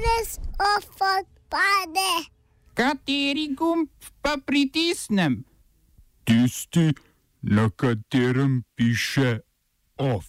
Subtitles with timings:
[0.00, 2.12] konec odpade.
[2.74, 3.88] Kateri gumb
[4.22, 5.44] pa pritisnem?
[6.24, 6.94] Tisti,
[7.42, 9.40] na katerem piše
[9.96, 10.24] OF.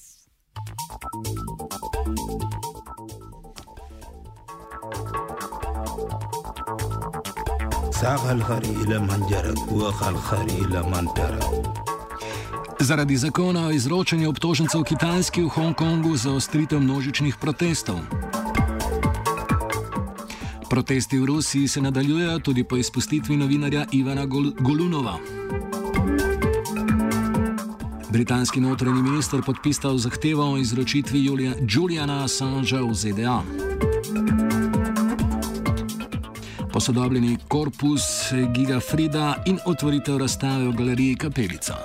[12.80, 18.00] Zaradi zakona o izročanju obtožencev Kitajski v Hongkongu za ostritev množičnih protestov.
[20.72, 25.18] Protesti v Rusiji se nadaljujejo tudi po izpustitvi novinarja Ivana Gol Golunova.
[28.10, 33.42] Britanski notranji minister podpisal zahtevo o izročitvi Julia Juliana Assangea v ZDA.
[36.74, 41.76] Posodobljeni korpus Giga Frida in otvoritev razstave v galeriji Kapelica.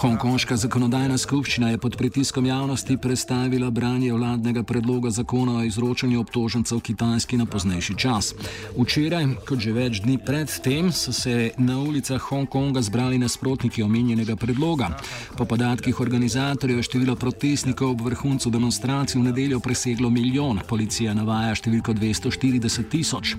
[0.00, 6.78] Hongkonška zakonodajna skupščina je pod pritiskom javnosti predstavila branje vladnega predloga zakona o izročanju obtožencev
[6.80, 8.30] Kitajski na poznejši čas.
[8.78, 14.38] Včeraj, kot že več dni pred tem, so se na ulicah Hongkonga zbrali nasprotniki omenjenega
[14.40, 14.88] predloga.
[15.36, 21.52] Po podatkih organizatorjev je število protestnikov ob vrhuncu demonstracij v nedeljo preseglo milijon, policija navaja
[21.60, 23.34] številko 240 tisoč.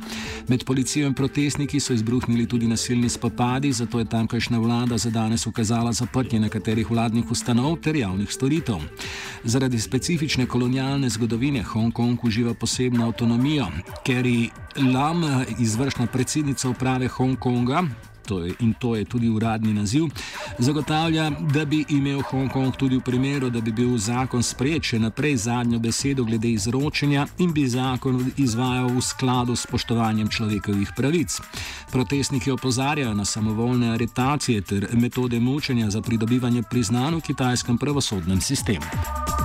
[0.45, 5.50] Med policijo in protestniki so izbruhnili tudi nasilni spopadi, zato je tamkajšnja vlada za danes
[5.50, 8.81] ukazala zaprtje nekaterih vladnih ustanov ter javnih storitev.
[9.44, 13.67] Zaradi specifične kolonialne zgodovine Hongkong uživa posebno avtonomijo.
[14.05, 15.23] Kerry Lam,
[15.59, 17.83] izvršna predsednica uprave Hongkonga,
[18.27, 20.03] to je, in to je tudi uradni naziv,
[20.59, 25.36] zagotavlja, da bi imel Hongkong tudi v primeru, da bi bil zakon sprejet še naprej
[25.36, 31.39] zadnjo besedo glede izročanja in bi zakon izvajal v skladu s spoštovanjem človekovih pravic.
[31.92, 39.40] Protestniki opozarjajo na samovoljne aretacije ter metode mučenja za pridobivanje priznanj v kitajskem pravosodnem sistemu.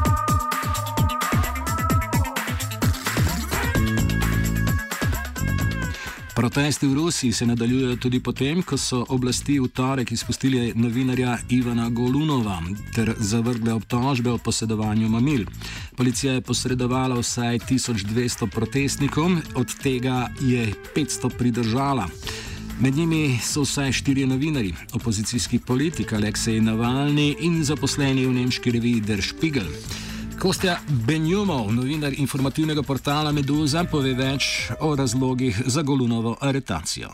[6.46, 11.88] Protesti v Rusiji se nadaljujejo tudi potem, ko so oblasti v torek izpustili novinarja Ivana
[11.90, 12.60] Golunova
[12.94, 15.42] ter zavrgle obtožbe o posedovanju mamil.
[15.96, 22.06] Policija je posredovala vsaj 1200 protestnikom, od tega je 500 pridržala.
[22.80, 29.00] Med njimi so vsaj štirje novinari, opozicijski politik Aleksej Navalny in zaposleni v nemški reviji
[29.00, 29.66] Der Spiegel.
[30.46, 37.08] Kostja Benjumov, novinar informativnega portala Meduza, pove več o razlogih za Golunovo aretacijo.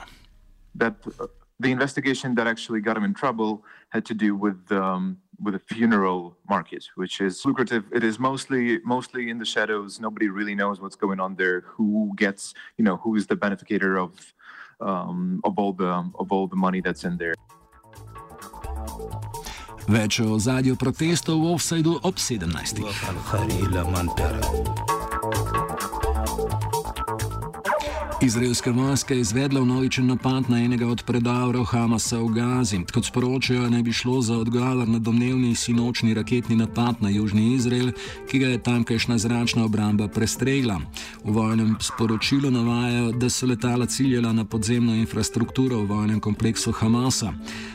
[0.76, 5.62] The investigation that actually got him in trouble had to do with um, with a
[5.72, 7.84] funeral market, which is lucrative.
[7.90, 9.98] It is mostly mostly in the shadows.
[9.98, 11.64] Nobody really knows what's going on there.
[11.78, 14.12] Who gets, you know, who is the beneficiary of
[14.78, 17.34] um, of all the of all the money that's in there.
[19.88, 22.82] Več o zadju protestov v Offsideu ob 17.
[28.22, 32.78] Izraelska vojska je izvedla vnovičen napad na enega od predavrov Hamasa v Gazi.
[32.94, 37.90] Kot sporočajo, naj bi šlo za odgovor na domnevni sinočni raketni napad na južni Izrael,
[38.30, 40.78] ki ga je tamkajšnja zračna obramba prestregla.
[41.24, 47.32] V vojnem sporočilu navajajo, da so letala ciljala na podzemno infrastrukturo v vojnem kompleksu Hamasa.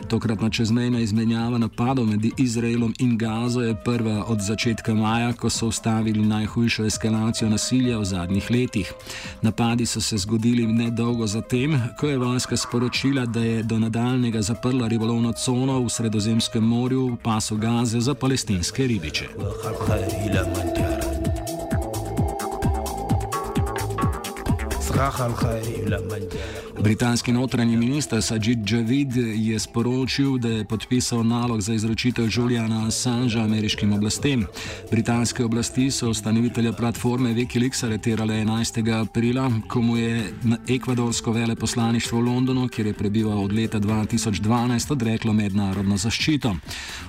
[0.08, 5.68] Tokratna čezmejna izmenjava napadov med Izraelom in Gazo je prva od začetka maja, ko so
[5.68, 8.94] ustavili najhujšo eskalacijo nasilja v zadnjih letih.
[9.42, 14.42] Napadi so se zgodili zgodili nedolgo zatem, ko je vojska sporočila, da je do nadaljnega
[14.42, 19.28] zaprla ribolovno cono v Sredozemskem morju v pasu Gaze za palestinske ribiče.
[26.84, 33.44] Britanski notranji minister Sajid Javid je sporočil, da je podpisal nalog za izročitev Juliana Assangea
[33.44, 34.46] ameriškim oblastem.
[34.92, 39.02] Britanske oblasti so ustanovitelja platforme Wikileaks areterale 11.
[39.02, 40.34] aprila, ko mu je
[40.68, 46.56] ekvadorsko veleposlaništvo v Londonu, kjer je prebival od leta 2012, odreklo mednarodno zaščito.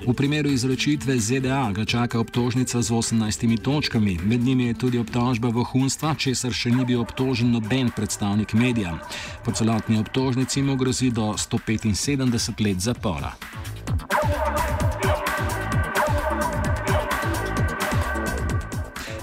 [0.07, 5.49] V primeru izročitve ZDA ga čaka obtožnica z 18 točkami, med njimi je tudi obtožba
[5.49, 8.99] vohunstva, česar še ni bil obtožen noben predstavnik medija.
[9.45, 13.33] Po celotni obtožnici mu grozi do 175 let zapora.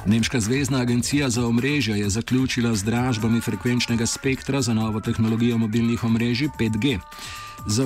[0.06, 6.04] Nemška zvezdna agencija za omrežje je zaključila z dražbami frekvenčnega spektra za novo tehnologijo mobilnih
[6.04, 7.00] omrežij 5G.
[7.66, 7.86] Za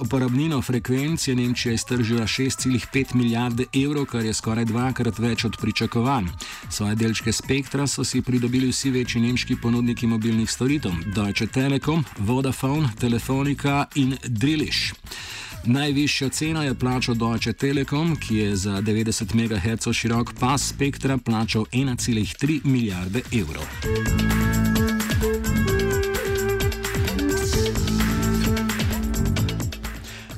[0.00, 6.26] uporabnino frekvenc je Nemčija iztržila 6,5 milijarde evrov, kar je skoraj dvakrat več od pričakovanj.
[6.70, 12.88] Svoje delčke spektra so si pridobili vsi večji nemški ponudniki mobilnih storitev: Deutsche Telekom, Vodafone,
[13.00, 14.94] Telefonica in Drillish.
[15.66, 21.64] Najvišjo ceno je plačal Deutsche Telekom, ki je za 90 MHz širok pas spektra plačal
[21.72, 23.64] 1,3 milijarde evrov.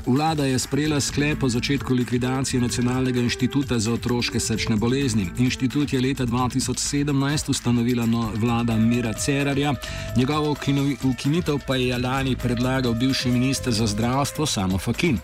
[0.09, 5.27] Vlada je sprejela sklep o začetku likvidacije Nacionalnega inštituta za otroške srčne bolezni.
[5.39, 9.75] Inštitut je leta 2017 ustanovila no vlada Mira Cerarja,
[10.17, 10.57] njegovo
[11.03, 15.19] ukinitev pa je lani predlagal bivši minister za zdravstvo Samo Fakin.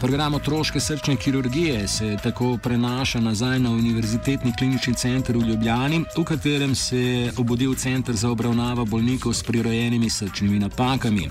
[0.00, 6.24] Program otroške srčne kirurgije se tako prenaša nazaj na Univerzitetni klinični center v Ljubljani, v
[6.24, 11.28] katerem se je obudil center za obravnavo bolnikov s prirojenimi srčnimi napakami.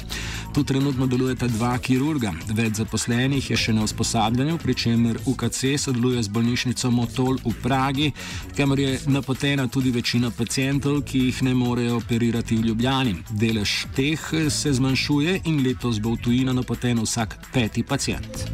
[0.53, 6.23] Tu trenutno delujeta dva kirurga, več zaposlenih je še na usposabljanju, pri čemer UKC sodeluje
[6.23, 8.11] z bolnišnico Motol v Pragi,
[8.57, 13.15] kamor je napotena tudi večina pacijentov, ki jih ne morejo operirati v Ljubljani.
[13.31, 18.51] Delež teh se zmanjšuje in letos bo v tujino napoten vsak peti pacijent.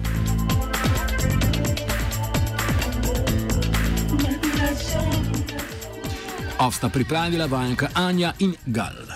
[6.61, 9.06] Ovsta pripravila vajenka Anja in Gal.